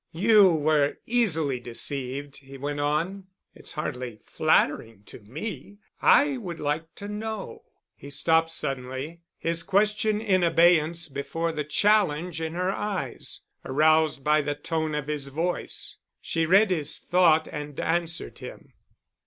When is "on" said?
2.79-3.27